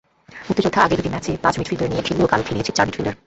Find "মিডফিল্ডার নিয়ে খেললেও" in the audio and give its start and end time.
1.59-2.31